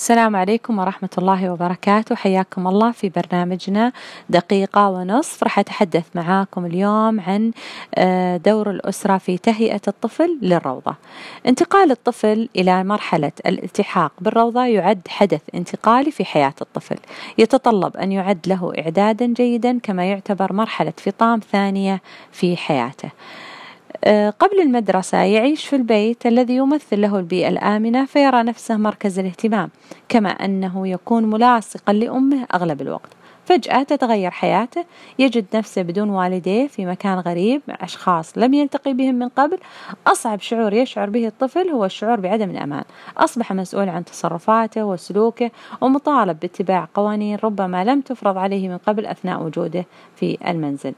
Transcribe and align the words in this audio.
السلام 0.00 0.36
عليكم 0.36 0.78
ورحمة 0.78 1.08
الله 1.18 1.52
وبركاته. 1.52 2.14
حياكم 2.14 2.68
الله 2.68 2.92
في 2.92 3.08
برنامجنا 3.08 3.92
دقيقة 4.30 4.88
ونصف. 4.88 5.42
راح 5.44 5.58
أتحدث 5.58 6.04
معاكم 6.14 6.66
اليوم 6.66 7.20
عن 7.20 7.52
آه، 7.94 8.36
دور 8.36 8.70
الأسرة 8.70 9.18
في 9.18 9.38
تهيئة 9.38 9.80
الطفل 9.88 10.38
للروضة. 10.42 10.94
انتقال 11.46 11.90
الطفل 11.90 12.48
إلى 12.56 12.84
مرحلة 12.84 13.32
الالتحاق 13.46 14.12
بالروضة 14.20 14.64
يعد 14.64 15.00
حدث 15.08 15.42
انتقالي 15.54 16.10
في 16.10 16.24
حياة 16.24 16.54
الطفل. 16.60 16.96
يتطلب 17.38 17.96
أن 17.96 18.12
يعد 18.12 18.40
له 18.46 18.72
إعدادا 18.78 19.26
جيدا 19.26 19.78
كما 19.82 20.04
يعتبر 20.04 20.52
مرحلة 20.52 20.92
فطام 20.96 21.40
ثانية 21.52 22.00
في 22.32 22.56
حياته. 22.56 23.10
قبل 24.38 24.60
المدرسة 24.60 25.18
يعيش 25.18 25.66
في 25.66 25.76
البيت 25.76 26.26
الذي 26.26 26.56
يمثل 26.56 27.00
له 27.00 27.18
البيئة 27.18 27.48
الآمنة 27.48 28.04
فيرى 28.04 28.42
نفسه 28.42 28.76
مركز 28.76 29.18
الاهتمام 29.18 29.70
كما 30.08 30.28
أنه 30.28 30.88
يكون 30.88 31.24
ملاصقا 31.24 31.92
لأمه 31.92 32.46
أغلب 32.54 32.82
الوقت. 32.82 33.10
فجأة 33.44 33.82
تتغير 33.82 34.30
حياته 34.30 34.84
يجد 35.18 35.46
نفسه 35.54 35.82
بدون 35.82 36.10
والديه 36.10 36.66
في 36.66 36.86
مكان 36.86 37.18
غريب 37.18 37.62
مع 37.68 37.76
أشخاص 37.80 38.38
لم 38.38 38.54
يلتقي 38.54 38.92
بهم 38.92 39.14
من 39.14 39.28
قبل 39.28 39.58
أصعب 40.06 40.40
شعور 40.40 40.72
يشعر 40.72 41.10
به 41.10 41.26
الطفل 41.26 41.68
هو 41.68 41.84
الشعور 41.84 42.20
بعدم 42.20 42.50
الأمان. 42.50 42.84
أصبح 43.16 43.52
مسؤول 43.52 43.88
عن 43.88 44.04
تصرفاته 44.04 44.84
وسلوكه 44.84 45.50
ومطالب 45.80 46.40
باتباع 46.40 46.88
قوانين 46.94 47.38
ربما 47.44 47.84
لم 47.84 48.00
تفرض 48.00 48.38
عليه 48.38 48.68
من 48.68 48.78
قبل 48.78 49.06
أثناء 49.06 49.42
وجوده 49.42 49.86
في 50.16 50.38
المنزل. 50.48 50.94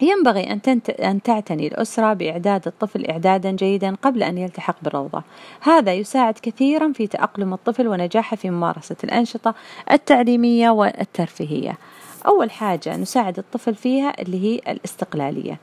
ينبغي 0.00 0.52
أن. 0.52 0.60
أن 0.90 1.22
تعتني 1.22 1.66
الأسرة 1.66 2.12
بإعداد 2.12 2.66
الطفل 2.66 3.06
إعدادا 3.06 3.50
جيدا 3.50 3.96
قبل 4.02 4.22
أن 4.22 4.38
يلتحق 4.38 4.76
بالروضة 4.82 5.22
هذا 5.60 5.94
يساعد 5.94 6.34
كثيرا 6.42 6.92
في 6.92 7.06
تأقلم 7.06 7.54
الطفل 7.54 7.88
ونجاحه 7.88 8.36
في 8.36 8.50
ممارسة 8.50 8.96
الأنشطة 9.04 9.54
التعليمية 9.92 10.70
والترفيهية 10.70 11.78
أول 12.26 12.50
حاجة 12.50 12.96
نساعد 12.96 13.38
الطفل 13.38 13.74
فيها 13.74 14.22
اللي 14.22 14.44
هي 14.44 14.72
الاستقلالية 14.72 15.58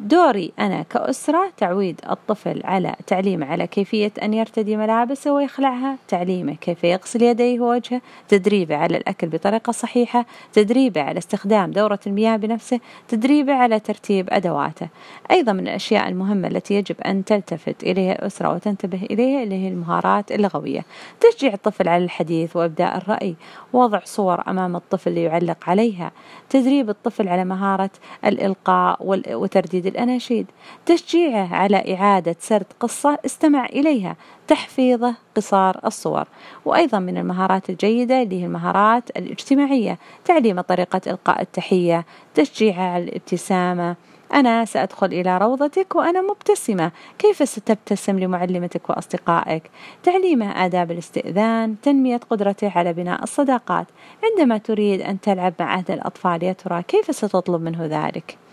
دوري 0.00 0.52
أنا 0.58 0.82
كأسرة 0.82 1.52
تعويد 1.56 2.00
الطفل 2.10 2.60
على 2.64 2.94
تعليمه 3.06 3.46
على 3.46 3.66
كيفية 3.66 4.12
أن 4.22 4.34
يرتدي 4.34 4.76
ملابسه 4.76 5.32
ويخلعها 5.32 5.96
تعليمه 6.08 6.54
كيف 6.54 6.84
يغسل 6.84 7.22
يديه 7.22 7.60
ووجهه 7.60 8.00
تدريبه 8.28 8.76
على 8.76 8.96
الأكل 8.96 9.28
بطريقة 9.28 9.70
صحيحة 9.72 10.26
تدريبه 10.52 11.02
على 11.02 11.18
استخدام 11.18 11.70
دورة 11.70 11.98
المياه 12.06 12.36
بنفسه 12.36 12.80
تدريبه 13.08 13.52
على 13.52 13.80
ترتيب 13.80 14.28
أدواته. 14.30 14.88
أيضا 15.30 15.52
من 15.52 15.68
الأشياء 15.68 16.08
المهمة 16.08 16.48
التي 16.48 16.74
يجب 16.74 17.00
أن 17.00 17.24
تلتفت 17.24 17.82
إليها 17.82 18.12
الأسرة 18.12 18.54
وتنتبه 18.54 19.02
إليها 19.10 19.42
اللي 19.42 19.54
هي 19.54 19.68
المهارات 19.68 20.32
اللغوية. 20.32 20.84
تشجيع 21.20 21.54
الطفل 21.54 21.88
على 21.88 22.04
الحديث 22.04 22.56
وإبداء 22.56 22.96
الرأي 22.96 23.34
وضع 23.72 24.00
صور 24.04 24.42
أمام 24.48 24.76
الطفل 24.76 25.12
ليعلق 25.12 25.68
عليها. 25.68 26.12
تدريب 26.50 26.90
الطفل 26.90 27.28
على 27.28 27.44
مهارة 27.44 27.90
الإلقاء 28.24 28.98
وترتيب 29.30 29.67
ترديد 29.68 29.86
الأناشيد. 29.86 30.46
تشجيعه 30.86 31.54
على 31.54 31.94
إعادة 31.94 32.36
سرد 32.40 32.66
قصة 32.80 33.18
استمع 33.26 33.66
إليها. 33.66 34.16
تحفيظه 34.48 35.14
قصار 35.36 35.80
الصور. 35.84 36.24
وأيضا 36.64 36.98
من 36.98 37.18
المهارات 37.18 37.70
الجيدة 37.70 38.22
اللي 38.22 38.42
هي 38.42 38.46
المهارات 38.46 39.10
الاجتماعية. 39.10 39.98
تعليم 40.24 40.60
طريقة 40.60 41.00
إلقاء 41.06 41.42
التحية. 41.42 42.04
تشجيعه 42.34 42.82
على 42.82 43.04
الابتسامة. 43.04 43.96
أنا 44.34 44.64
سأدخل 44.64 45.06
إلى 45.06 45.38
روضتك 45.38 45.96
وأنا 45.96 46.22
مبتسمة. 46.22 46.90
كيف 47.18 47.48
ستبتسم 47.48 48.18
لمعلمتك 48.18 48.90
وأصدقائك؟ 48.90 49.62
تعليمه 50.02 50.64
آداب 50.64 50.90
الاستئذان. 50.90 51.80
تنمية 51.82 52.20
قدرته 52.30 52.72
على 52.76 52.92
بناء 52.92 53.22
الصداقات. 53.22 53.86
عندما 54.24 54.58
تريد 54.58 55.00
أن 55.00 55.20
تلعب 55.20 55.54
مع 55.60 55.74
أحد 55.74 55.90
الأطفال 55.90 56.42
يا 56.42 56.52
ترى 56.52 56.82
كيف 56.82 57.14
ستطلب 57.14 57.62
منه 57.62 57.86
ذلك؟ 57.86 58.47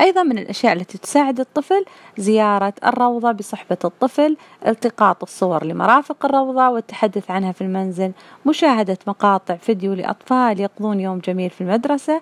أيضا 0.00 0.22
من 0.22 0.38
الأشياء 0.38 0.72
التي 0.72 0.98
تساعد 0.98 1.40
الطفل 1.40 1.84
زيارة 2.18 2.72
الروضة 2.84 3.32
بصحبة 3.32 3.78
الطفل 3.84 4.36
التقاط 4.66 5.22
الصور 5.22 5.64
لمرافق 5.64 6.26
الروضة 6.26 6.70
والتحدث 6.70 7.30
عنها 7.30 7.52
في 7.52 7.60
المنزل 7.60 8.12
مشاهدة 8.46 8.98
مقاطع 9.06 9.56
فيديو 9.56 9.94
لأطفال 9.94 10.60
يقضون 10.60 11.00
يوم 11.00 11.18
جميل 11.18 11.50
في 11.50 11.60
المدرسة. 11.60 12.20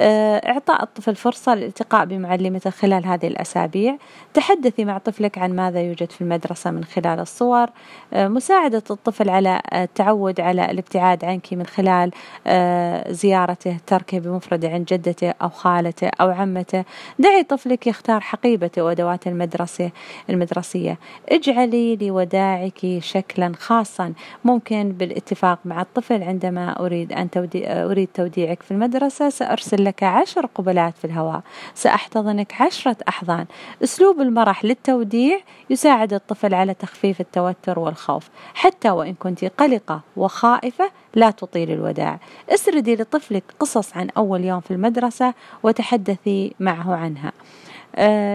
إعطاء 0.00 0.82
الطفل 0.82 1.16
فرصة 1.16 1.54
للالتقاء 1.54 2.04
بمعلمته 2.04 2.70
خلال 2.70 3.06
هذه 3.06 3.26
الأسابيع. 3.26 3.96
تحدثي 4.34 4.84
مع 4.84 4.98
طفلك 4.98 5.38
عن 5.38 5.56
ماذا 5.56 5.80
يوجد 5.80 6.10
في 6.10 6.20
المدرسة 6.20 6.70
من 6.70 6.84
خلال 6.84 7.20
الصور. 7.20 7.66
آه، 8.12 8.28
مساعدة 8.28 8.82
الطفل 8.90 9.30
على 9.30 9.60
التعود 9.72 10.40
على 10.40 10.70
الابتعاد 10.70 11.24
عنك 11.24 11.52
من 11.52 11.66
خلال 11.66 12.10
آه، 12.46 13.12
زيارته 13.12 13.76
تركه 13.86 14.18
بمفرده 14.18 14.68
عند 14.68 14.86
جدته 14.86 15.34
أو 15.42 15.48
خالته 15.48 16.10
أو 16.20 16.30
عمته. 16.30 16.84
دعي 17.18 17.42
طفلك 17.42 17.86
يختار 17.86 18.20
حقيبته 18.20 18.82
وأدوات 18.82 19.26
المدرسة 19.26 19.90
المدرسية. 20.30 20.98
اجعلي 21.28 21.96
لوداعك 21.96 22.98
شكلا 22.98 23.52
خاصا. 23.58 24.12
ممكن 24.44 24.92
بالاتفاق 24.92 25.58
مع 25.64 25.80
الطفل 25.80 26.22
عندما 26.22 26.80
أريد 26.80 27.12
أن 27.12 27.30
تودي 27.30 27.72
أريد 27.72 28.08
توديعك 28.14 28.62
في 28.62 28.70
المدرسة. 28.70 29.28
سأرسل 29.30 29.81
لك 29.84 30.02
عشر 30.02 30.46
قبلات 30.46 30.98
في 30.98 31.04
الهواء. 31.04 31.42
سأحتضنك 31.74 32.60
عشرة 32.60 32.96
أحضان. 33.08 33.46
أسلوب 33.82 34.20
المرح 34.20 34.64
للتوديع 34.64 35.40
يساعد 35.70 36.14
الطفل 36.14 36.54
على 36.54 36.74
تخفيف 36.74 37.20
التوتر 37.20 37.78
والخوف. 37.78 38.28
حتى 38.54 38.90
وإن 38.90 39.14
كنت 39.14 39.44
قلقة 39.44 40.00
وخائفة 40.16 40.90
لا 41.14 41.30
تطيل 41.30 41.70
الوداع. 41.70 42.18
اسردي 42.48 42.96
لطفلك 42.96 43.44
قصص 43.60 43.96
عن 43.96 44.08
أول 44.16 44.44
يوم 44.44 44.60
في 44.60 44.70
المدرسة 44.70 45.34
وتحدثي 45.62 46.54
معه 46.60 46.94
عنها. 46.94 47.32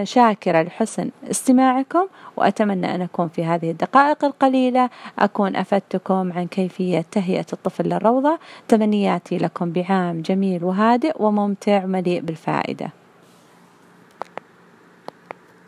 شاكرة 0.02 0.62
لحسن 0.62 1.10
استماعكم 1.30 2.06
وأتمنى 2.36 2.94
أن 2.94 3.02
أكون 3.02 3.28
في 3.28 3.44
هذه 3.44 3.70
الدقائق 3.70 4.24
القليلة. 4.24 4.90
أكون 5.18 5.56
أفدتكم 5.56 6.32
عن 6.32 6.46
كيفية 6.46 7.04
تهيئة 7.10 7.46
الطفل 7.52 7.84
للروضة. 7.84 8.38
تمنياتي 8.68 9.38
لكم 9.38 9.72
بعام 9.72 10.22
جميل 10.22 10.64
وهادئ 10.64 11.22
وممتع 11.22 11.86
مليء 11.86 12.20
بالفائدة. 12.20 12.90